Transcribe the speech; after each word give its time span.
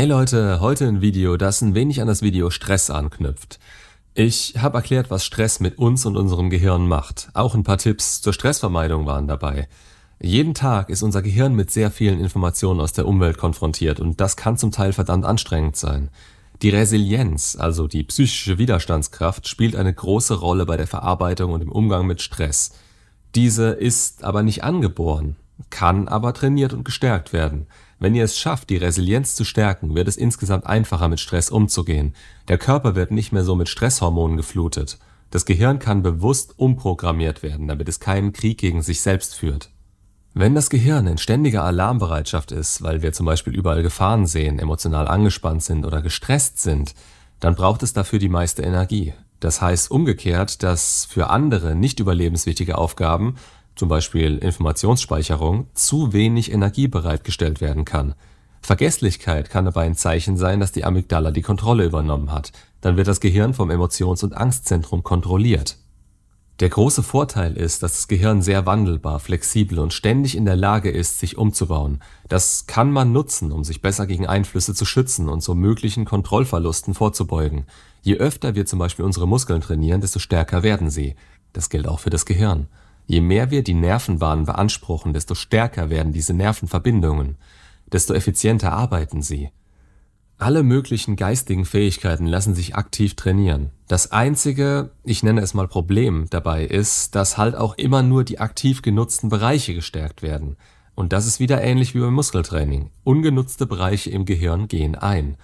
Hey 0.00 0.08
Leute, 0.08 0.60
heute 0.60 0.88
ein 0.88 1.02
Video, 1.02 1.36
das 1.36 1.60
ein 1.60 1.74
wenig 1.74 2.00
an 2.00 2.06
das 2.06 2.22
Video 2.22 2.48
Stress 2.48 2.88
anknüpft. 2.88 3.58
Ich 4.14 4.54
habe 4.56 4.78
erklärt, 4.78 5.10
was 5.10 5.26
Stress 5.26 5.60
mit 5.60 5.76
uns 5.76 6.06
und 6.06 6.16
unserem 6.16 6.48
Gehirn 6.48 6.88
macht. 6.88 7.28
Auch 7.34 7.54
ein 7.54 7.64
paar 7.64 7.76
Tipps 7.76 8.22
zur 8.22 8.32
Stressvermeidung 8.32 9.04
waren 9.04 9.28
dabei. 9.28 9.68
Jeden 10.18 10.54
Tag 10.54 10.88
ist 10.88 11.02
unser 11.02 11.20
Gehirn 11.20 11.54
mit 11.54 11.70
sehr 11.70 11.90
vielen 11.90 12.18
Informationen 12.18 12.80
aus 12.80 12.94
der 12.94 13.06
Umwelt 13.06 13.36
konfrontiert 13.36 14.00
und 14.00 14.22
das 14.22 14.38
kann 14.38 14.56
zum 14.56 14.70
Teil 14.72 14.94
verdammt 14.94 15.26
anstrengend 15.26 15.76
sein. 15.76 16.08
Die 16.62 16.70
Resilienz, 16.70 17.58
also 17.60 17.86
die 17.86 18.04
psychische 18.04 18.56
Widerstandskraft, 18.56 19.48
spielt 19.48 19.76
eine 19.76 19.92
große 19.92 20.32
Rolle 20.32 20.64
bei 20.64 20.78
der 20.78 20.86
Verarbeitung 20.86 21.52
und 21.52 21.60
im 21.60 21.70
Umgang 21.70 22.06
mit 22.06 22.22
Stress. 22.22 22.72
Diese 23.34 23.68
ist 23.68 24.24
aber 24.24 24.42
nicht 24.44 24.64
angeboren, 24.64 25.36
kann 25.68 26.08
aber 26.08 26.32
trainiert 26.32 26.72
und 26.72 26.86
gestärkt 26.86 27.34
werden. 27.34 27.66
Wenn 28.00 28.14
ihr 28.14 28.24
es 28.24 28.38
schafft, 28.38 28.70
die 28.70 28.78
Resilienz 28.78 29.34
zu 29.34 29.44
stärken, 29.44 29.94
wird 29.94 30.08
es 30.08 30.16
insgesamt 30.16 30.66
einfacher 30.66 31.08
mit 31.08 31.20
Stress 31.20 31.50
umzugehen. 31.50 32.14
Der 32.48 32.56
Körper 32.56 32.94
wird 32.94 33.10
nicht 33.10 33.30
mehr 33.30 33.44
so 33.44 33.54
mit 33.54 33.68
Stresshormonen 33.68 34.38
geflutet. 34.38 34.98
Das 35.30 35.44
Gehirn 35.44 35.78
kann 35.78 36.02
bewusst 36.02 36.58
umprogrammiert 36.58 37.42
werden, 37.42 37.68
damit 37.68 37.90
es 37.90 38.00
keinen 38.00 38.32
Krieg 38.32 38.56
gegen 38.56 38.80
sich 38.80 39.02
selbst 39.02 39.34
führt. 39.34 39.70
Wenn 40.32 40.54
das 40.54 40.70
Gehirn 40.70 41.06
in 41.08 41.18
ständiger 41.18 41.62
Alarmbereitschaft 41.64 42.52
ist, 42.52 42.82
weil 42.82 43.02
wir 43.02 43.12
zum 43.12 43.26
Beispiel 43.26 43.54
überall 43.54 43.82
Gefahren 43.82 44.26
sehen, 44.26 44.58
emotional 44.58 45.06
angespannt 45.06 45.62
sind 45.62 45.84
oder 45.84 46.00
gestresst 46.00 46.58
sind, 46.62 46.94
dann 47.38 47.54
braucht 47.54 47.82
es 47.82 47.92
dafür 47.92 48.18
die 48.18 48.28
meiste 48.30 48.62
Energie. 48.62 49.12
Das 49.40 49.60
heißt 49.60 49.90
umgekehrt, 49.90 50.62
dass 50.62 51.04
für 51.04 51.28
andere 51.28 51.74
nicht 51.74 52.00
überlebenswichtige 52.00 52.78
Aufgaben 52.78 53.36
zum 53.76 53.88
Beispiel 53.88 54.38
Informationsspeicherung, 54.38 55.68
zu 55.74 56.12
wenig 56.12 56.52
Energie 56.52 56.88
bereitgestellt 56.88 57.60
werden 57.60 57.84
kann. 57.84 58.14
Vergesslichkeit 58.62 59.50
kann 59.50 59.64
dabei 59.64 59.86
ein 59.86 59.94
Zeichen 59.94 60.36
sein, 60.36 60.60
dass 60.60 60.72
die 60.72 60.84
Amygdala 60.84 61.30
die 61.30 61.42
Kontrolle 61.42 61.84
übernommen 61.84 62.32
hat. 62.32 62.52
Dann 62.80 62.96
wird 62.96 63.08
das 63.08 63.20
Gehirn 63.20 63.54
vom 63.54 63.70
Emotions- 63.70 64.22
und 64.22 64.36
Angstzentrum 64.36 65.02
kontrolliert. 65.02 65.78
Der 66.60 66.68
große 66.68 67.02
Vorteil 67.02 67.56
ist, 67.56 67.82
dass 67.82 67.94
das 67.94 68.08
Gehirn 68.08 68.42
sehr 68.42 68.66
wandelbar, 68.66 69.18
flexibel 69.18 69.78
und 69.78 69.94
ständig 69.94 70.36
in 70.36 70.44
der 70.44 70.56
Lage 70.56 70.90
ist, 70.90 71.18
sich 71.18 71.38
umzubauen. 71.38 72.02
Das 72.28 72.66
kann 72.66 72.92
man 72.92 73.12
nutzen, 73.12 73.50
um 73.50 73.64
sich 73.64 73.80
besser 73.80 74.06
gegen 74.06 74.26
Einflüsse 74.26 74.74
zu 74.74 74.84
schützen 74.84 75.30
und 75.30 75.42
so 75.42 75.54
möglichen 75.54 76.04
Kontrollverlusten 76.04 76.92
vorzubeugen. 76.92 77.64
Je 78.02 78.16
öfter 78.16 78.54
wir 78.54 78.66
zum 78.66 78.78
Beispiel 78.78 79.06
unsere 79.06 79.26
Muskeln 79.26 79.62
trainieren, 79.62 80.02
desto 80.02 80.18
stärker 80.18 80.62
werden 80.62 80.90
sie. 80.90 81.16
Das 81.54 81.70
gilt 81.70 81.88
auch 81.88 82.00
für 82.00 82.10
das 82.10 82.26
Gehirn. 82.26 82.66
Je 83.10 83.20
mehr 83.20 83.50
wir 83.50 83.64
die 83.64 83.74
Nervenbahnen 83.74 84.44
beanspruchen, 84.44 85.12
desto 85.12 85.34
stärker 85.34 85.90
werden 85.90 86.12
diese 86.12 86.32
Nervenverbindungen, 86.32 87.38
desto 87.92 88.14
effizienter 88.14 88.70
arbeiten 88.70 89.20
sie. 89.20 89.50
Alle 90.38 90.62
möglichen 90.62 91.16
geistigen 91.16 91.64
Fähigkeiten 91.64 92.24
lassen 92.24 92.54
sich 92.54 92.76
aktiv 92.76 93.16
trainieren. 93.16 93.70
Das 93.88 94.12
einzige, 94.12 94.92
ich 95.02 95.24
nenne 95.24 95.40
es 95.40 95.54
mal 95.54 95.66
Problem 95.66 96.26
dabei 96.30 96.64
ist, 96.64 97.16
dass 97.16 97.36
halt 97.36 97.56
auch 97.56 97.76
immer 97.76 98.04
nur 98.04 98.22
die 98.22 98.38
aktiv 98.38 98.80
genutzten 98.80 99.28
Bereiche 99.28 99.74
gestärkt 99.74 100.22
werden. 100.22 100.54
Und 100.94 101.12
das 101.12 101.26
ist 101.26 101.40
wieder 101.40 101.60
ähnlich 101.60 101.96
wie 101.96 102.00
beim 102.00 102.14
Muskeltraining. 102.14 102.90
Ungenutzte 103.02 103.66
Bereiche 103.66 104.10
im 104.10 104.24
Gehirn 104.24 104.68
gehen 104.68 104.94
ein. 104.94 105.36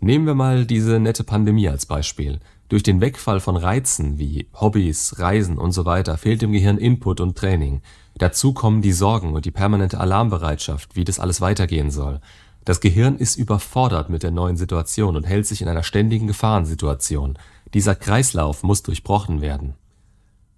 Nehmen 0.00 0.24
wir 0.24 0.34
mal 0.34 0.64
diese 0.64 0.98
nette 0.98 1.24
Pandemie 1.24 1.68
als 1.68 1.84
Beispiel. 1.84 2.40
Durch 2.70 2.84
den 2.84 3.00
Wegfall 3.00 3.40
von 3.40 3.56
Reizen 3.56 4.20
wie 4.20 4.46
Hobbys, 4.54 5.18
Reisen 5.18 5.58
und 5.58 5.72
so 5.72 5.86
weiter 5.86 6.16
fehlt 6.16 6.40
dem 6.40 6.52
Gehirn 6.52 6.78
Input 6.78 7.20
und 7.20 7.36
Training. 7.36 7.82
Dazu 8.16 8.52
kommen 8.52 8.80
die 8.80 8.92
Sorgen 8.92 9.34
und 9.34 9.44
die 9.44 9.50
permanente 9.50 9.98
Alarmbereitschaft, 9.98 10.94
wie 10.94 11.02
das 11.02 11.18
alles 11.18 11.40
weitergehen 11.40 11.90
soll. 11.90 12.20
Das 12.64 12.80
Gehirn 12.80 13.16
ist 13.16 13.34
überfordert 13.34 14.08
mit 14.08 14.22
der 14.22 14.30
neuen 14.30 14.56
Situation 14.56 15.16
und 15.16 15.24
hält 15.24 15.48
sich 15.48 15.62
in 15.62 15.68
einer 15.68 15.82
ständigen 15.82 16.28
Gefahrensituation. 16.28 17.40
Dieser 17.74 17.96
Kreislauf 17.96 18.62
muss 18.62 18.84
durchbrochen 18.84 19.40
werden. 19.40 19.74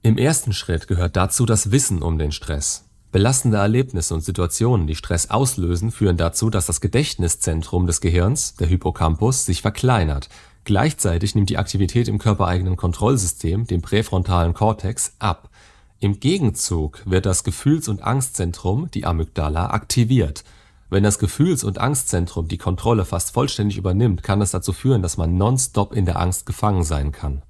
Im 0.03 0.19
ersten 0.19 0.53
Schritt 0.53 0.89
gehört 0.89 1.17
dazu 1.17 1.47
das 1.47 1.71
Wissen 1.71 2.03
um 2.03 2.19
den 2.19 2.33
Stress. 2.33 2.84
Belastende 3.11 3.56
Erlebnisse 3.56 4.12
und 4.15 4.21
Situationen, 4.21 4.87
die 4.87 4.97
Stress 4.97 5.31
auslösen, 5.31 5.91
führen 5.91 6.19
dazu, 6.19 6.50
dass 6.50 6.67
das 6.67 6.83
Gedächtniszentrum 6.83 7.87
des 7.87 8.03
Gehirns, 8.03 8.56
der 8.56 8.67
Hippocampus, 8.67 9.47
sich 9.47 9.62
verkleinert, 9.62 10.29
Gleichzeitig 10.65 11.34
nimmt 11.34 11.50
die 11.50 11.59
Aktivität 11.59 12.09
im 12.09 12.19
körpereigenen 12.19 12.77
Kontrollsystem, 12.77 13.67
dem 13.67 13.83
präfrontalen 13.83 14.55
Kortex, 14.55 15.15
ab. 15.19 15.50
Im 15.99 16.21
Gegenzug 16.21 17.03
wird 17.05 17.27
das 17.27 17.45
Gefühls 17.45 17.89
und 17.89 18.03
Angstzentrum, 18.03 18.91
die 18.93 19.05
Amygdala, 19.05 19.71
aktiviert. 19.71 20.45
Wenn 20.91 21.05
das 21.05 21.19
Gefühls 21.19 21.65
und 21.65 21.81
Angstzentrum 21.81 22.49
die 22.49 22.59
Kontrolle 22.59 23.05
fast 23.05 23.33
vollständig 23.33 23.77
übernimmt, 23.77 24.23
kann 24.23 24.41
das 24.41 24.50
dazu 24.50 24.73
führen, 24.73 25.03
dass 25.03 25.17
man 25.17 25.37
nonstop 25.37 25.95
in 25.95 26.05
der 26.05 26.21
Angst 26.21 26.45
gefangen 26.45 26.84
sein 26.84 27.12
kann. 27.12 27.43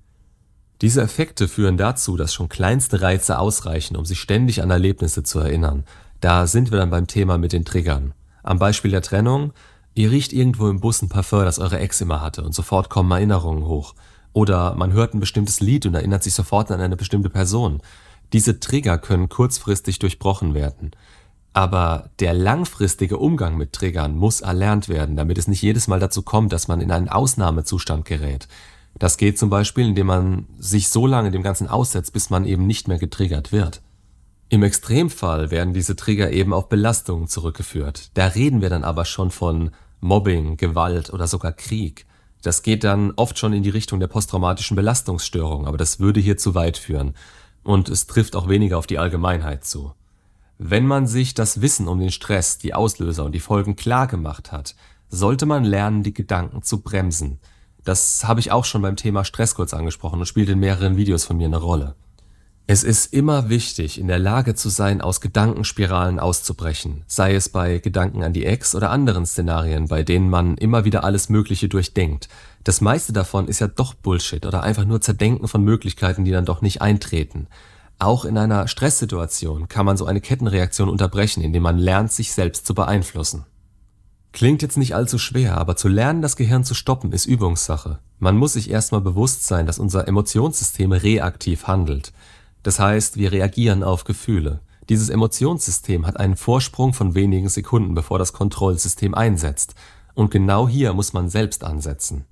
Diese 0.81 1.03
Effekte 1.03 1.49
führen 1.49 1.77
dazu, 1.77 2.17
dass 2.17 2.35
schon 2.35 2.49
kleinste 2.49 3.03
Reize 3.03 3.39
ausreichen, 3.39 3.97
um 3.97 4.05
sich 4.05 4.21
ständig 4.21 4.63
an 4.63 4.71
Erlebnisse 4.71 5.23
zu 5.23 5.39
erinnern. 5.39 5.85
Da 6.21 6.47
sind 6.47 6.71
wir 6.71 6.79
dann 6.79 6.91
beim 6.91 7.07
Thema 7.07 7.39
mit 7.39 7.53
den 7.53 7.65
Triggern. 7.65 8.15
Am 8.43 8.59
Beispiel 8.59 8.91
der 8.91 9.03
Trennung 9.03 9.53
Ihr 9.95 10.11
riecht 10.11 10.33
irgendwo 10.33 10.69
im 10.69 10.81
Bus 10.81 11.03
ein 11.03 11.09
Parfum, 11.09 11.45
das 11.45 11.59
eure 11.59 11.79
Ex 11.79 12.01
immer 12.01 12.21
hatte 12.21 12.43
und 12.43 12.55
sofort 12.55 12.89
kommen 12.89 13.11
Erinnerungen 13.11 13.67
hoch. 13.67 13.95
Oder 14.33 14.75
man 14.75 14.93
hört 14.93 15.15
ein 15.15 15.21
bestimmtes 15.21 15.61
Lied 15.61 15.85
und 15.85 15.95
erinnert 15.95 16.23
sich 16.23 16.33
sofort 16.33 16.71
an 16.71 16.81
eine 16.81 16.97
bestimmte 16.97 17.29
Person. 17.29 17.83
Diese 18.33 18.61
Trigger 18.61 18.97
können 18.97 19.29
kurzfristig 19.29 19.99
durchbrochen 19.99 20.55
werden. 20.55 20.93
Aber 21.53 22.09
der 22.19 22.33
langfristige 22.33 23.19
Umgang 23.19 23.59
mit 23.59 23.75
Triggern 23.75 24.17
muss 24.17 24.41
erlernt 24.41 24.89
werden, 24.89 25.17
damit 25.17 25.37
es 25.37 25.49
nicht 25.49 25.61
jedes 25.61 25.87
Mal 25.87 26.01
dazu 26.01 26.23
kommt, 26.23 26.53
dass 26.55 26.67
man 26.67 26.81
in 26.81 26.91
einen 26.91 27.11
Ausnahmezustand 27.11 28.07
gerät. 28.07 28.49
Das 28.99 29.19
geht 29.19 29.39
zum 29.39 29.51
Beispiel, 29.51 29.87
indem 29.89 30.07
man 30.07 30.47
sich 30.59 30.89
so 30.89 31.07
lange 31.07 31.31
dem 31.31 31.43
Ganzen 31.43 31.69
aussetzt, 31.69 32.15
bis 32.15 32.31
man 32.31 32.47
eben 32.47 32.67
nicht 32.67 32.89
mehr 32.89 32.99
getriggert 32.99 33.53
wird. 33.53 33.83
Im 34.53 34.63
Extremfall 34.63 35.51
werden 35.51 35.73
diese 35.73 35.97
Trigger 35.97 36.31
eben 36.31 36.53
auf 36.53 36.69
Belastungen 36.69 37.27
zurückgeführt. 37.27 38.11
Da 38.13 38.27
reden 38.27 38.61
wir 38.61 38.69
dann 38.69 38.85
aber 38.85 39.07
schon 39.07 39.31
von 39.31 39.71
Mobbing, 40.01 40.59
Gewalt 40.59 41.11
oder 41.11 41.27
sogar 41.27 41.53
Krieg. 41.53 42.05
Das 42.43 42.63
geht 42.63 42.85
dann 42.85 43.13
oft 43.17 43.39
schon 43.39 43.55
in 43.55 43.63
die 43.63 43.71
Richtung 43.71 43.99
der 43.99 44.09
posttraumatischen 44.09 44.75
Belastungsstörung, 44.77 45.67
aber 45.67 45.79
das 45.79 46.01
würde 46.01 46.21
hier 46.21 46.37
zu 46.37 46.55
weit 46.55 46.77
führen. 46.77 47.15
Und 47.63 47.89
es 47.89 48.07
trifft 48.07 48.37
auch 48.37 48.47
weniger 48.47 48.77
auf 48.77 48.87
die 48.87 48.99
Allgemeinheit 48.99 49.65
zu. 49.65 49.95
Wenn 50.59 50.87
man 50.87 51.07
sich 51.07 51.33
das 51.33 51.63
Wissen 51.63 51.89
um 51.89 51.99
den 51.99 52.11
Stress, 52.11 52.59
die 52.59 52.75
Auslöser 52.75 53.25
und 53.25 53.33
die 53.33 53.41
Folgen 53.41 53.75
klar 53.75 54.07
gemacht 54.07 54.53
hat, 54.53 54.75
sollte 55.09 55.47
man 55.47 55.65
lernen, 55.65 56.03
die 56.03 56.13
Gedanken 56.13 56.63
zu 56.63 56.83
bremsen. 56.83 57.41
Das 57.85 58.25
habe 58.29 58.41
ich 58.41 58.53
auch 58.53 58.67
schon 58.67 58.83
beim 58.83 58.97
Thema 58.97 59.25
Stress 59.25 59.55
kurz 59.55 59.73
angesprochen 59.73 60.21
und 60.21 60.27
spielt 60.27 60.51
in 60.51 60.61
mehreren 60.61 60.99
Videos 60.99 61.25
von 61.25 61.39
mir 61.39 61.47
eine 61.47 61.57
Rolle. 61.57 61.95
Es 62.69 62.85
ist 62.85 63.13
immer 63.13 63.49
wichtig, 63.49 63.99
in 63.99 64.07
der 64.07 64.21
Lage 64.21 64.55
zu 64.55 64.69
sein, 64.69 65.01
aus 65.01 65.21
Gedankenspiralen 65.21 66.21
auszubrechen, 66.21 67.03
sei 67.09 67.35
es 67.35 67.49
bei 67.49 67.79
Gedanken 67.79 68.23
an 68.23 68.33
die 68.33 68.47
Ex 68.47 68.77
oder 68.77 68.91
anderen 68.91 69.27
Szenarien, 69.27 69.89
bei 69.89 70.05
denen 70.05 70.31
man 70.31 70.57
immer 70.57 70.85
wieder 70.85 71.03
alles 71.03 71.29
Mögliche 71.29 71.69
durchdenkt. 71.69 72.29
Das 72.63 72.81
meiste 72.81 73.13
davon 73.13 73.49
ist 73.49 73.59
ja 73.59 73.67
doch 73.67 73.95
Bullshit 73.95 74.47
oder 74.47 74.63
einfach 74.63 74.85
nur 74.85 75.01
Zerdenken 75.01 75.49
von 75.49 75.65
Möglichkeiten, 75.65 76.25
die 76.25 76.31
dann 76.31 76.45
doch 76.45 76.63
nicht 76.63 76.81
eintreten. 76.81 77.49
Auch 77.99 78.25
in 78.25 78.39
einer 78.39 78.69
Stresssituation 78.69 79.67
kann 79.67 79.85
man 79.85 79.97
so 79.97 80.07
eine 80.07 80.21
Kettenreaktion 80.21 80.89
unterbrechen, 80.89 81.43
indem 81.43 81.65
man 81.65 81.79
lernt, 81.79 82.13
sich 82.13 82.33
selbst 82.33 82.65
zu 82.65 82.75
beeinflussen. 82.75 83.45
Klingt 84.33 84.63
jetzt 84.63 84.79
nicht 84.79 84.95
allzu 84.95 85.19
schwer, 85.19 85.59
aber 85.59 85.77
zu 85.77 85.89
lernen, 85.89 86.23
das 86.23 86.37
Gehirn 86.37 86.65
zu 86.65 86.75
stoppen, 86.75 87.13
ist 87.13 87.27
Übungssache. 87.27 87.99
Man 88.19 88.37
muss 88.37 88.55
sich 88.55 88.71
erstmal 88.71 89.03
bewusst 89.03 89.47
sein, 89.47 89.67
dass 89.67 89.79
unser 89.79 90.09
Emotionssystem 90.09 90.93
reaktiv 90.93 91.67
handelt. 91.67 92.13
Das 92.63 92.79
heißt, 92.79 93.17
wir 93.17 93.33
reagieren 93.33 93.83
auf 93.83 94.05
Gefühle. 94.05 94.61
Dieses 94.89 95.09
Emotionssystem 95.09 96.07
hat 96.07 96.19
einen 96.19 96.37
Vorsprung 96.37 96.93
von 96.93 97.15
wenigen 97.15 97.49
Sekunden, 97.49 97.95
bevor 97.95 98.19
das 98.19 98.33
Kontrollsystem 98.33 99.15
einsetzt. 99.15 99.75
Und 100.15 100.31
genau 100.31 100.69
hier 100.69 100.93
muss 100.93 101.13
man 101.13 101.29
selbst 101.29 101.65
ansetzen. 101.65 102.25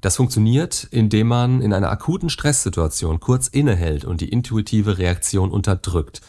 Das 0.00 0.16
funktioniert, 0.16 0.86
indem 0.90 1.28
man 1.28 1.62
in 1.62 1.72
einer 1.72 1.90
akuten 1.90 2.28
Stresssituation 2.28 3.20
kurz 3.20 3.48
innehält 3.48 4.04
und 4.04 4.20
die 4.20 4.28
intuitive 4.28 4.98
Reaktion 4.98 5.50
unterdrückt. 5.50 6.20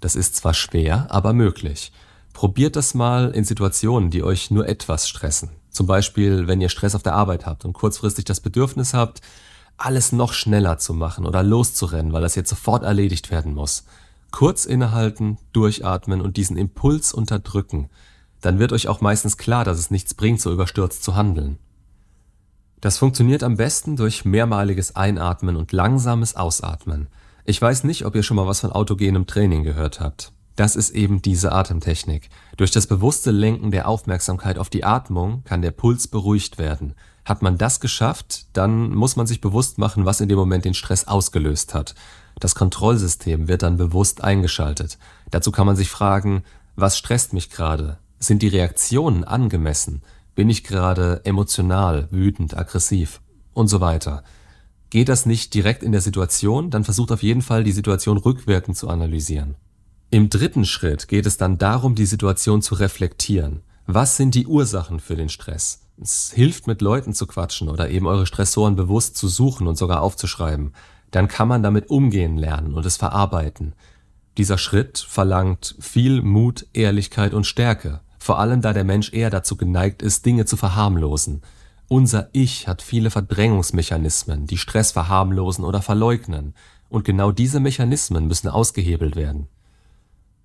Das 0.00 0.16
ist 0.16 0.34
zwar 0.34 0.54
schwer, 0.54 1.06
aber 1.10 1.32
möglich. 1.32 1.92
Probiert 2.32 2.74
das 2.74 2.94
mal 2.94 3.30
in 3.30 3.44
Situationen, 3.44 4.10
die 4.10 4.22
euch 4.22 4.50
nur 4.50 4.68
etwas 4.68 5.08
stressen. 5.08 5.50
Zum 5.70 5.86
Beispiel, 5.86 6.48
wenn 6.48 6.60
ihr 6.60 6.68
Stress 6.68 6.94
auf 6.94 7.02
der 7.02 7.14
Arbeit 7.14 7.46
habt 7.46 7.64
und 7.64 7.72
kurzfristig 7.72 8.24
das 8.24 8.40
Bedürfnis 8.40 8.94
habt, 8.94 9.20
alles 9.80 10.12
noch 10.12 10.32
schneller 10.32 10.78
zu 10.78 10.94
machen 10.94 11.26
oder 11.26 11.42
loszurennen, 11.42 12.12
weil 12.12 12.22
das 12.22 12.34
jetzt 12.34 12.50
sofort 12.50 12.82
erledigt 12.82 13.30
werden 13.30 13.54
muss. 13.54 13.84
Kurz 14.30 14.64
innehalten, 14.64 15.38
durchatmen 15.52 16.20
und 16.20 16.36
diesen 16.36 16.56
Impuls 16.56 17.12
unterdrücken. 17.12 17.88
Dann 18.40 18.58
wird 18.58 18.72
euch 18.72 18.88
auch 18.88 19.00
meistens 19.00 19.36
klar, 19.36 19.64
dass 19.64 19.78
es 19.78 19.90
nichts 19.90 20.14
bringt, 20.14 20.40
so 20.40 20.52
überstürzt 20.52 21.02
zu 21.02 21.16
handeln. 21.16 21.58
Das 22.80 22.96
funktioniert 22.96 23.42
am 23.42 23.56
besten 23.56 23.96
durch 23.96 24.24
mehrmaliges 24.24 24.96
Einatmen 24.96 25.56
und 25.56 25.72
langsames 25.72 26.36
Ausatmen. 26.36 27.08
Ich 27.44 27.60
weiß 27.60 27.84
nicht, 27.84 28.06
ob 28.06 28.14
ihr 28.14 28.22
schon 28.22 28.36
mal 28.36 28.46
was 28.46 28.60
von 28.60 28.72
autogenem 28.72 29.26
Training 29.26 29.64
gehört 29.64 30.00
habt. 30.00 30.32
Das 30.56 30.76
ist 30.76 30.90
eben 30.90 31.22
diese 31.22 31.52
Atemtechnik. 31.52 32.28
Durch 32.56 32.70
das 32.70 32.86
bewusste 32.86 33.30
Lenken 33.30 33.70
der 33.70 33.88
Aufmerksamkeit 33.88 34.58
auf 34.58 34.68
die 34.68 34.84
Atmung 34.84 35.42
kann 35.44 35.62
der 35.62 35.70
Puls 35.70 36.08
beruhigt 36.08 36.58
werden. 36.58 36.94
Hat 37.30 37.42
man 37.42 37.58
das 37.58 37.78
geschafft, 37.78 38.46
dann 38.54 38.90
muss 38.90 39.14
man 39.14 39.28
sich 39.28 39.40
bewusst 39.40 39.78
machen, 39.78 40.04
was 40.04 40.20
in 40.20 40.28
dem 40.28 40.36
Moment 40.36 40.64
den 40.64 40.74
Stress 40.74 41.06
ausgelöst 41.06 41.74
hat. 41.74 41.94
Das 42.40 42.56
Kontrollsystem 42.56 43.46
wird 43.46 43.62
dann 43.62 43.76
bewusst 43.76 44.24
eingeschaltet. 44.24 44.98
Dazu 45.30 45.52
kann 45.52 45.64
man 45.64 45.76
sich 45.76 45.90
fragen, 45.90 46.42
was 46.74 46.98
stresst 46.98 47.32
mich 47.32 47.48
gerade? 47.48 47.98
Sind 48.18 48.42
die 48.42 48.48
Reaktionen 48.48 49.22
angemessen? 49.22 50.02
Bin 50.34 50.50
ich 50.50 50.64
gerade 50.64 51.20
emotional, 51.24 52.08
wütend, 52.10 52.56
aggressiv 52.56 53.20
und 53.52 53.68
so 53.68 53.80
weiter? 53.80 54.24
Geht 54.90 55.08
das 55.08 55.24
nicht 55.24 55.54
direkt 55.54 55.84
in 55.84 55.92
der 55.92 56.00
Situation, 56.00 56.70
dann 56.70 56.82
versucht 56.82 57.12
auf 57.12 57.22
jeden 57.22 57.42
Fall 57.42 57.62
die 57.62 57.70
Situation 57.70 58.16
rückwirkend 58.16 58.76
zu 58.76 58.88
analysieren. 58.88 59.54
Im 60.10 60.30
dritten 60.30 60.64
Schritt 60.64 61.06
geht 61.06 61.26
es 61.26 61.36
dann 61.36 61.58
darum, 61.58 61.94
die 61.94 62.06
Situation 62.06 62.60
zu 62.60 62.74
reflektieren. 62.74 63.62
Was 63.86 64.16
sind 64.16 64.34
die 64.34 64.48
Ursachen 64.48 64.98
für 64.98 65.14
den 65.14 65.28
Stress? 65.28 65.82
Es 66.02 66.32
hilft 66.34 66.66
mit 66.66 66.80
Leuten 66.80 67.12
zu 67.12 67.26
quatschen 67.26 67.68
oder 67.68 67.90
eben 67.90 68.06
eure 68.06 68.24
Stressoren 68.24 68.74
bewusst 68.74 69.16
zu 69.16 69.28
suchen 69.28 69.66
und 69.66 69.76
sogar 69.76 70.00
aufzuschreiben. 70.00 70.72
Dann 71.10 71.28
kann 71.28 71.46
man 71.46 71.62
damit 71.62 71.90
umgehen 71.90 72.38
lernen 72.38 72.72
und 72.72 72.86
es 72.86 72.96
verarbeiten. 72.96 73.74
Dieser 74.38 74.56
Schritt 74.56 74.98
verlangt 74.98 75.76
viel 75.78 76.22
Mut, 76.22 76.66
Ehrlichkeit 76.72 77.34
und 77.34 77.46
Stärke, 77.46 78.00
vor 78.18 78.38
allem 78.38 78.62
da 78.62 78.72
der 78.72 78.84
Mensch 78.84 79.12
eher 79.12 79.28
dazu 79.28 79.56
geneigt 79.56 80.00
ist, 80.00 80.24
Dinge 80.24 80.46
zu 80.46 80.56
verharmlosen. 80.56 81.42
Unser 81.88 82.30
Ich 82.32 82.66
hat 82.66 82.80
viele 82.80 83.10
Verdrängungsmechanismen, 83.10 84.46
die 84.46 84.58
Stress 84.58 84.92
verharmlosen 84.92 85.64
oder 85.64 85.82
verleugnen, 85.82 86.54
und 86.88 87.04
genau 87.04 87.30
diese 87.30 87.60
Mechanismen 87.60 88.26
müssen 88.26 88.48
ausgehebelt 88.48 89.16
werden. 89.16 89.48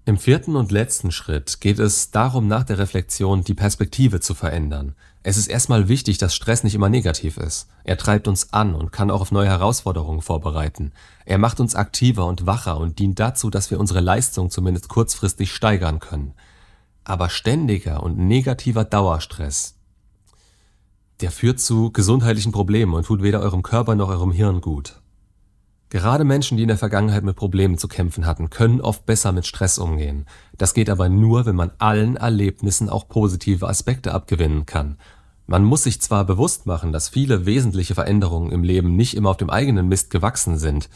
Im 0.08 0.20
vierten 0.20 0.56
und 0.56 0.72
letzten 0.72 1.12
Schritt 1.12 1.62
geht 1.62 1.80
es 1.80 2.12
darum, 2.12 2.48
nach 2.48 2.64
der 2.64 2.78
Reflexion 2.78 3.44
die 3.44 3.56
Perspektive 3.56 4.20
zu 4.20 4.36
verändern. 4.36 4.94
Es 5.24 5.36
ist 5.36 5.48
erstmal 5.48 5.88
wichtig, 5.88 6.20
dass 6.20 6.36
Stress 6.36 6.64
nicht 6.64 6.76
immer 6.76 6.90
negativ 6.90 7.38
ist. 7.38 7.68
Er 7.84 7.98
treibt 7.98 8.28
uns 8.28 8.54
an 8.54 8.76
und 8.76 8.92
kann 8.92 9.10
auch 9.10 9.22
auf 9.22 9.32
neue 9.32 9.48
Herausforderungen 9.48 10.22
vorbereiten. 10.22 10.92
Er 11.26 11.40
macht 11.40 11.60
uns 11.60 11.74
aktiver 11.74 12.28
und 12.28 12.46
wacher 12.46 12.78
und 12.78 13.00
dient 13.00 13.20
dazu, 13.20 13.50
dass 13.50 13.72
wir 13.72 13.80
unsere 13.80 14.00
Leistung 14.00 14.52
zumindest 14.52 14.90
kurzfristig 14.90 15.52
steigern 15.52 16.00
können. 16.00 16.36
Aber 17.04 17.30
ständiger 17.30 18.04
und 18.04 18.20
negativer 18.20 18.84
Dauerstress, 18.84 19.74
der 21.20 21.32
führt 21.32 21.60
zu 21.60 21.92
gesundheitlichen 21.92 22.52
Problemen 22.52 22.94
und 22.94 23.08
tut 23.08 23.24
weder 23.24 23.40
eurem 23.40 23.64
Körper 23.64 23.96
noch 23.96 24.10
eurem 24.10 24.32
Hirn 24.32 24.62
gut. 24.62 25.02
Gerade 25.96 26.26
Menschen, 26.26 26.58
die 26.58 26.64
in 26.64 26.68
der 26.68 26.78
Vergangenheit 26.78 27.24
mit 27.24 27.38
Problemen 27.38 27.78
zu 27.78 27.88
kämpfen 27.88 28.26
hatten, 28.26 28.50
können 28.50 28.82
oft 28.82 29.06
besser 29.06 29.32
mit 29.32 29.46
Stress 29.46 29.78
umgehen. 29.78 30.26
Das 30.58 30.74
geht 30.74 30.90
aber 30.90 31.08
nur, 31.08 31.46
wenn 31.46 31.56
man 31.56 31.72
allen 31.78 32.18
Erlebnissen 32.18 32.90
auch 32.90 33.08
positive 33.08 33.70
Aspekte 33.70 34.14
abgewinnen 34.14 34.66
kann. 34.66 34.98
Man 35.48 35.64
muss 35.64 35.84
sich 35.84 36.02
zwar 36.02 36.26
bewusst 36.26 36.66
machen, 36.66 36.92
dass 36.92 37.08
viele 37.08 37.46
wesentliche 37.46 37.96
Veränderungen 37.96 38.52
im 38.52 38.66
Leben 38.66 38.98
nicht 38.98 39.16
immer 39.16 39.30
auf 39.30 39.38
dem 39.38 39.50
eigenen 39.50 39.88
Mist 39.88 40.10
gewachsen 40.10 40.58
sind, 40.58 40.90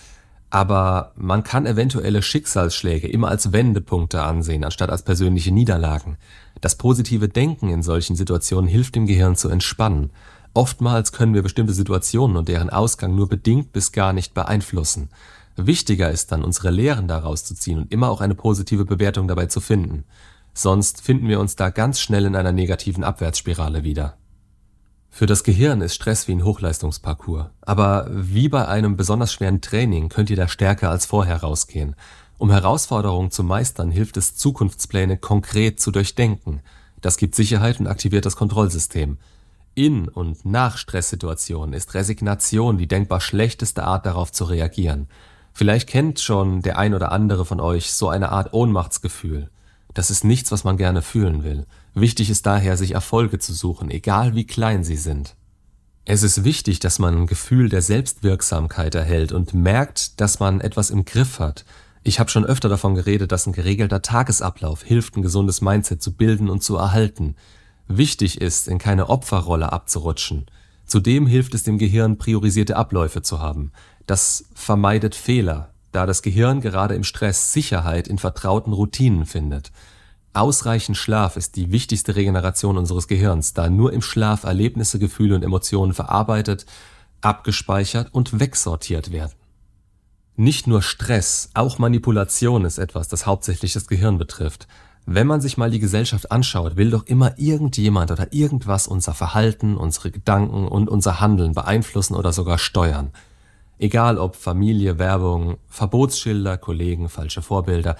aber 0.50 1.13
man 1.16 1.44
kann 1.44 1.66
eventuelle 1.66 2.22
Schicksalsschläge 2.22 3.07
immer 3.07 3.30
als 3.30 3.54
Wendepunkte 3.54 4.22
ansehen, 4.22 4.66
anstatt 4.66 4.90
als 4.90 5.04
persönliche 5.04 5.54
Niederlagen. 5.54 6.18
Das 6.60 6.75
positive 6.75 7.30
Denken 7.30 7.69
in 7.69 7.84
solchen 7.84 8.18
Situationen 8.18 8.69
hilft 8.69 8.96
dem 8.96 9.06
Gehirn 9.06 9.38
zu 9.38 9.48
entspannen 9.48 10.10
Oftmals 10.54 11.12
können 11.12 11.34
wir 11.34 11.44
bestimmte 11.44 11.74
Situationen 11.74 12.38
und 12.38 12.50
deren 12.50 12.69
Ausgang 12.69 13.16
nur 13.16 13.30
bedingt 13.30 13.72
bis 13.72 13.92
gar 13.92 14.13
nicht 14.13 14.34
beeinflussen. 14.34 15.10
Wichtiger 15.56 16.10
ist 16.10 16.31
dann, 16.31 16.44
unsere 16.44 16.72
Lehren 16.72 17.07
daraus 17.07 17.44
zu 17.44 17.54
ziehen 17.54 17.78
und 17.78 17.92
immer 17.92 18.10
auch 18.10 18.22
eine 18.22 18.36
positive 18.36 18.86
Bewertung 18.86 19.28
dabei 19.28 19.46
zu 19.48 19.60
finden. 19.60 20.06
Sonst 20.54 21.01
finden 21.01 21.28
wir 21.28 21.40
uns 21.40 21.56
da 21.56 21.69
ganz 21.69 22.00
schnell 22.00 22.25
in 22.25 22.36
einer 22.36 22.51
negativen 22.51 23.04
Abwärtsspirale 23.04 23.84
wieder. 23.84 24.18
Für 25.10 25.25
das 25.25 25.44
Gehirn 25.44 25.81
ist 25.81 25.96
Stress 25.96 26.28
wie 26.28 26.34
ein 26.34 26.46
Hochleistungsparcours. 26.46 27.48
Aber 27.62 28.07
wie 28.10 28.48
bei 28.48 28.68
einem 28.68 28.96
besonders 28.96 29.34
schweren 29.34 29.62
Training 29.62 30.10
könnt 30.10 30.30
ihr 30.30 30.36
da 30.36 30.48
stärker 30.48 30.90
als 30.90 31.06
vorher 31.06 31.38
rausgehen. 31.38 31.96
Um 32.38 32.51
Herausforderungen 32.51 33.31
zu 33.31 33.44
meistern, 33.44 33.92
hilft 33.92 34.18
es, 34.18 34.36
Zukunftspläne 34.36 35.18
konkret 35.18 35.80
zu 35.80 35.92
durchdenken. 35.92 36.62
Das 37.01 37.18
gibt 37.18 37.36
Sicherheit 37.36 37.80
und 37.80 37.88
aktiviert 37.88 38.25
das 38.25 38.36
Kontrollsystem. 38.36 39.18
In 39.75 40.07
und 40.07 40.45
nach 40.45 40.77
Stresssituationen 40.77 41.74
ist 41.74 41.94
Resignation 41.94 42.77
die 42.77 42.88
denkbar 42.88 43.21
schlechteste 43.21 43.83
Art 43.83 44.06
darauf 44.06 44.31
zu 44.31 44.45
reagieren. 44.45 45.07
Vielleicht 45.54 45.89
kennt 45.89 46.19
schon 46.19 46.62
der 46.62 46.77
ein 46.77 46.94
oder 46.94 47.12
andere 47.12 47.45
von 47.45 47.60
euch 47.60 47.94
so 47.94 48.10
eine 48.10 48.30
Art 48.31 48.54
Ohnmachtsgefühl. 48.54 49.50
Das 49.94 50.12
ist 50.12 50.24
nichts, 50.24 50.51
was 50.51 50.63
man 50.63 50.77
gerne 50.77 51.01
fühlen 51.01 51.44
will. 51.44 51.66
Wichtig 51.94 52.30
ist 52.30 52.45
daher, 52.45 52.77
sich 52.77 52.92
Erfolge 52.92 53.39
zu 53.39 53.54
suchen, 53.54 53.89
egal 53.89 54.36
wie 54.36 54.45
klein 54.45 54.83
sie 54.83 54.98
sind. 54.98 55.36
Es 56.06 56.24
ist 56.24 56.44
wichtig, 56.44 56.80
dass 56.80 57.00
man 57.00 57.15
ein 57.15 57.27
Gefühl 57.27 57.69
der 57.69 57.81
Selbstwirksamkeit 57.81 58.95
erhält 58.95 59.31
und 59.31 59.54
merkt, 59.54 60.19
dass 60.22 60.39
man 60.39 60.62
etwas 60.62 60.89
im 60.89 61.06
Griff 61.06 61.39
hat. 61.39 61.65
Ich 62.04 62.19
habe 62.19 62.30
schon 62.30 62.45
öfter 62.45 62.69
davon 62.69 62.95
geredet, 62.95 63.31
dass 63.31 63.45
ein 63.45 63.54
geregelter 63.54 64.01
Tagesablauf 64.01 64.83
hilft, 64.83 65.18
ein 65.18 65.22
gesundes 65.22 65.62
Mindset 65.62 66.01
zu 66.01 66.13
bilden 66.13 66.50
und 66.50 66.63
zu 66.63 66.77
erhalten. 66.77 67.36
Wichtig 67.91 68.39
ist, 68.39 68.68
in 68.68 68.77
keine 68.77 69.09
Opferrolle 69.09 69.74
abzurutschen. 69.74 70.45
Zudem 70.86 71.25
hilft 71.25 71.56
es 71.56 71.63
dem 71.63 71.80
Gehirn, 71.80 72.19
priorisierte 72.19 72.77
Abläufe 72.77 73.24
zu 73.24 73.39
haben. 73.39 73.71
Das 74.06 74.45
vermeidet 74.53 75.15
Fehler, 75.15 75.74
da 75.91 76.06
das 76.06 76.21
Gehirn 76.21 76.62
gerade 76.62 76.94
im 76.94 77.03
Stress 77.03 77.51
Sicherheit 77.51 78.07
in 78.07 78.19
vertrauten 78.19 78.74
Routinen 78.74 79.25
findet. 79.25 79.71
Ausreichend 80.33 80.97
Schlaf 80.97 81.36
ist 81.36 81.56
die 81.56 81.71
wichtigste 81.71 82.15
Regeneration 82.15 82.77
unseres 82.77 83.07
Gehirns, 83.07 83.56
da 83.56 83.71
nur 83.71 83.91
im 83.91 84.03
Schlaf 84.03 84.44
Erlebnisse, 84.44 85.00
Gefühle 85.00 85.33
und 85.33 85.44
Emotionen 85.44 85.94
verarbeitet, 85.95 86.68
abgespeichert 87.21 88.13
und 88.13 88.39
wegsortiert 88.39 89.12
werden. 89.12 89.33
Nicht 90.36 90.68
nur 90.68 90.83
Stress, 90.83 91.50
auch 91.56 91.80
Manipulation 91.80 92.65
ist 92.65 92.77
etwas, 92.77 93.07
das 93.07 93.25
hauptsächlich 93.25 93.74
das 93.74 93.88
Gehirn 93.88 94.19
betrifft. 94.19 94.68
Wenn 95.11 95.25
man 95.25 95.41
sich 95.41 95.57
mal 95.57 95.71
die 95.71 95.79
Gesellschaft 95.79 96.31
anschaut, 96.31 96.77
will 96.77 96.91
doch 96.91 97.07
immer 97.07 97.33
irgendjemand 97.39 98.11
oder 98.11 98.31
irgendwas 98.31 98.88
unser 98.88 99.15
Verhalten, 99.15 99.75
unsere 99.75 100.11
Gedanken 100.11 100.67
und 100.67 100.88
unser 100.88 101.19
Handeln 101.19 101.56
beeinflussen 101.56 102.13
oder 102.13 102.31
sogar 102.31 102.59
steuern. 102.59 103.09
Egal 103.79 104.19
ob 104.19 104.35
Familie, 104.35 105.00
Werbung, 105.00 105.57
Verbotsschilder, 105.67 106.59
Kollegen, 106.59 107.09
falsche 107.09 107.41
Vorbilder, 107.41 107.95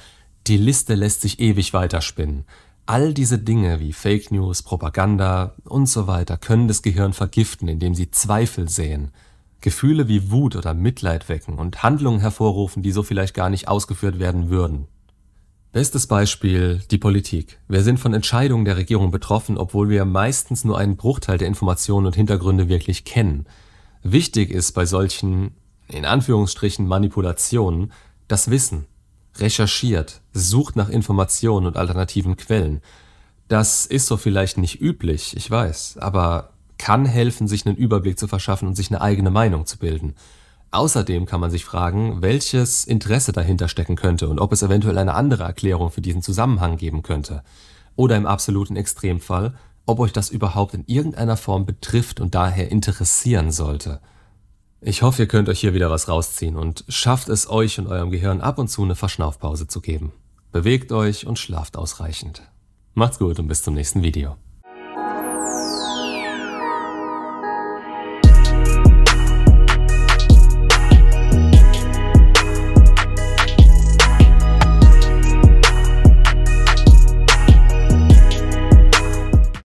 die 0.46 0.58
Liste 0.58 0.94
lässt 0.94 1.22
sich 1.22 1.40
ewig 1.40 1.74
weiterspinnen. 1.74 2.46
All 2.86 3.16
diese 3.16 3.40
Dinge 3.40 3.80
wie 3.80 3.92
Fake 3.92 4.30
News, 4.30 4.62
Propaganda 4.62 5.56
und 5.64 5.90
so 5.90 6.06
weiter 6.06 6.38
können 6.38 6.68
das 6.68 6.84
Gehirn 6.84 7.14
vergiften, 7.14 7.68
indem 7.68 7.96
sie 7.96 8.12
Zweifel 8.12 8.70
sehen, 8.70 9.10
Gefühle 9.62 10.08
wie 10.10 10.30
Wut 10.30 10.56
oder 10.56 10.76
Mitleid 10.76 11.28
wecken 11.28 11.58
und 11.58 11.82
Handlungen 11.82 12.20
hervorrufen, 12.20 12.84
die 12.84 12.92
so 12.92 13.02
vielleicht 13.02 13.34
gar 13.34 13.50
nicht 13.50 13.68
ausgeführt 13.68 14.20
werden 14.20 14.52
würden. 14.52 14.86
Bestes 15.72 16.08
Beispiel 16.08 16.82
die 16.90 16.98
Politik. 16.98 17.60
Wir 17.68 17.84
sind 17.84 18.00
von 18.00 18.16
Entscheidungen 18.16 18.66
der 18.66 18.78
Regierung 18.78 19.12
betroffen, 19.12 19.56
obwohl 19.56 19.88
wir 19.88 20.04
meistens 20.04 20.66
nur 20.66 20.80
einen 20.80 20.98
Bruchteil 20.98 21.38
der 21.38 21.48
Informationen 21.48 22.08
und 22.08 22.16
Hintergründe 22.16 22.70
wirklich 22.70 23.06
kennen. 23.06 23.46
Wichtig 24.02 24.50
ist 24.50 24.72
bei 24.72 24.88
solchen, 24.88 25.52
in 25.88 26.06
Anführungsstrichen, 26.06 26.88
Manipulationen 26.88 27.92
das 28.28 28.50
Wissen. 28.50 28.88
Recherchiert, 29.38 30.22
sucht 30.34 30.76
nach 30.76 30.90
Informationen 30.90 31.68
und 31.68 31.78
alternativen 31.78 32.36
Quellen. 32.36 32.82
Das 33.48 33.86
ist 33.86 34.08
so 34.08 34.18
vielleicht 34.18 34.58
nicht 34.58 34.82
üblich, 34.82 35.38
ich 35.38 35.52
weiß, 35.52 35.98
aber 36.00 36.54
kann 36.80 37.06
helfen, 37.06 37.48
sich 37.48 37.68
einen 37.68 37.76
Überblick 37.76 38.18
zu 38.18 38.28
verschaffen 38.28 38.68
und 38.68 38.76
sich 38.76 38.90
eine 38.90 39.02
eigene 39.02 39.30
Meinung 39.30 39.68
zu 39.68 39.78
bilden. 39.78 40.16
Außerdem 40.72 41.26
kann 41.26 41.40
man 41.40 41.50
sich 41.50 41.66
fragen, 41.66 42.22
welches 42.22 42.86
Interesse 42.86 43.32
dahinter 43.32 43.68
stecken 43.68 43.96
könnte 43.96 44.30
und 44.30 44.40
ob 44.40 44.52
es 44.52 44.62
eventuell 44.62 44.98
eine 44.98 45.16
andere 45.16 45.44
Erklärung 45.44 45.90
für 45.90 46.02
diesen 46.02 46.22
Zusammenhang 46.22 46.78
geben 46.78 47.02
könnte. 47.02 47.44
Oder 47.96 48.18
im 48.18 48.28
absoluten 48.28 48.76
Extremfall, 48.76 49.56
ob 49.86 50.00
euch 50.00 50.14
das 50.14 50.30
überhaupt 50.30 50.76
in 50.76 50.86
irgendeiner 50.86 51.38
Form 51.38 51.66
betrifft 51.66 52.20
und 52.20 52.36
daher 52.36 52.72
interessieren 52.72 53.52
sollte. 53.52 54.00
Ich 54.82 55.02
hoffe, 55.02 55.24
ihr 55.24 55.28
könnt 55.28 55.50
euch 55.50 55.60
hier 55.60 55.74
wieder 55.74 55.90
was 55.90 56.08
rausziehen 56.08 56.56
und 56.56 56.86
schafft 56.88 57.28
es 57.30 57.50
euch 57.50 57.80
und 57.80 57.88
eurem 57.88 58.12
Gehirn 58.12 58.40
ab 58.40 58.60
und 58.60 58.70
zu 58.70 58.84
eine 58.84 58.96
Verschnaufpause 58.96 59.68
zu 59.68 59.82
geben. 59.82 60.14
Bewegt 60.52 60.92
euch 60.92 61.26
und 61.26 61.38
schlaft 61.40 61.76
ausreichend. 61.76 62.44
Macht's 62.94 63.20
gut 63.20 63.40
und 63.40 63.48
bis 63.48 63.64
zum 63.64 63.74
nächsten 63.74 64.04
Video. 64.04 64.36